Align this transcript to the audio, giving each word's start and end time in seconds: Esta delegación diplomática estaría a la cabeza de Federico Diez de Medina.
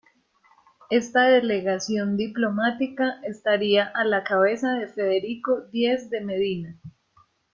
Esta 0.89 1.25
delegación 1.25 2.17
diplomática 2.17 3.19
estaría 3.21 3.83
a 3.85 4.03
la 4.03 4.23
cabeza 4.23 4.73
de 4.73 4.87
Federico 4.87 5.67
Diez 5.71 6.09
de 6.09 6.21
Medina. 6.21 6.79